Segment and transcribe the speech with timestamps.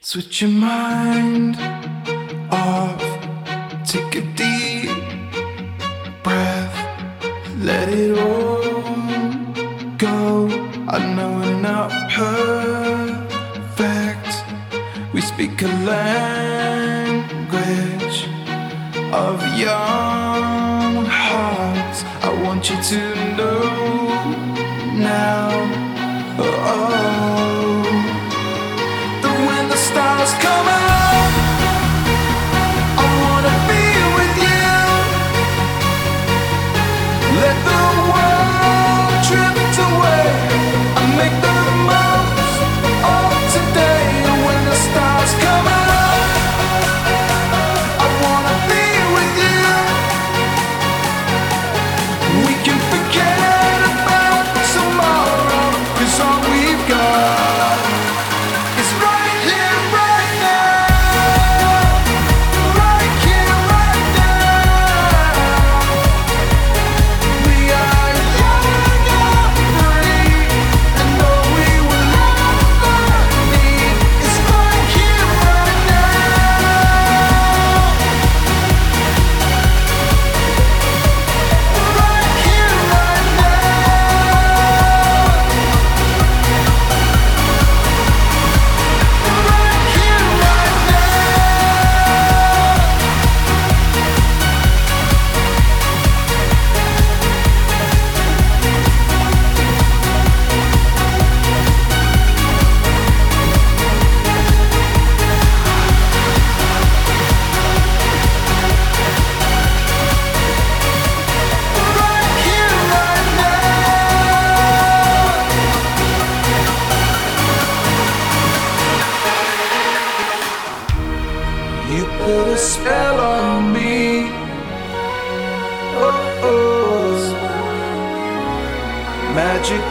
[0.00, 1.56] Switch your mind
[2.50, 3.02] off,
[3.84, 4.88] take a deep
[6.22, 6.72] breath,
[7.58, 8.62] let it all
[9.98, 10.48] go.
[10.88, 13.24] I know we're not perfect,
[15.12, 17.18] we speak a language
[19.12, 20.07] of young.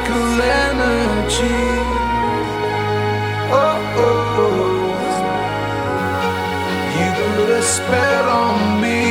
[0.08, 1.60] miracle energy.
[3.50, 4.98] Oh, oh, oh.
[6.98, 9.02] you put a spell on me.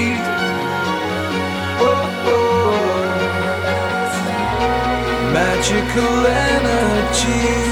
[1.81, 2.77] Oh, oh.
[5.33, 7.66] magical energy.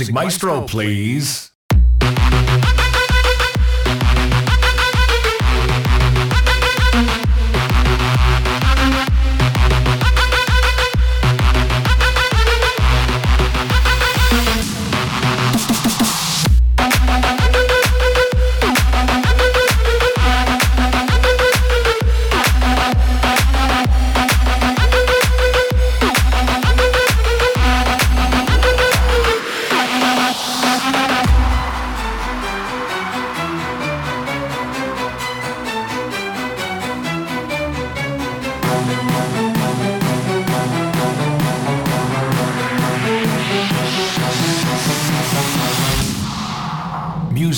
[0.00, 1.49] Music Maestro, please.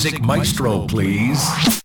[0.03, 1.82] Music Maestro, please.